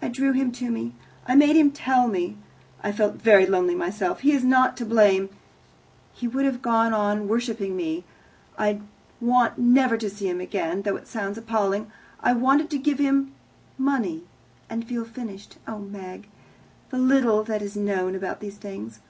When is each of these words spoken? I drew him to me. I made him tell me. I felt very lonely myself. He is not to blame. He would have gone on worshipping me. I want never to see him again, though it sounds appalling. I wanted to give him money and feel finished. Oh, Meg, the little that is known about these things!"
I 0.00 0.08
drew 0.08 0.32
him 0.32 0.50
to 0.52 0.70
me. 0.70 0.94
I 1.26 1.34
made 1.34 1.56
him 1.56 1.72
tell 1.72 2.08
me. 2.08 2.38
I 2.82 2.90
felt 2.90 3.16
very 3.16 3.44
lonely 3.44 3.74
myself. 3.74 4.20
He 4.20 4.32
is 4.32 4.42
not 4.44 4.78
to 4.78 4.86
blame. 4.86 5.28
He 6.14 6.26
would 6.26 6.46
have 6.46 6.62
gone 6.62 6.94
on 6.94 7.28
worshipping 7.28 7.76
me. 7.76 8.04
I 8.56 8.80
want 9.20 9.58
never 9.58 9.98
to 9.98 10.08
see 10.08 10.26
him 10.26 10.40
again, 10.40 10.80
though 10.80 10.96
it 10.96 11.06
sounds 11.06 11.36
appalling. 11.36 11.92
I 12.20 12.32
wanted 12.32 12.70
to 12.70 12.78
give 12.78 12.98
him 12.98 13.34
money 13.76 14.22
and 14.70 14.88
feel 14.88 15.04
finished. 15.04 15.58
Oh, 15.68 15.80
Meg, 15.80 16.28
the 16.88 16.96
little 16.96 17.44
that 17.44 17.60
is 17.60 17.76
known 17.76 18.14
about 18.14 18.40
these 18.40 18.56
things!" 18.56 19.00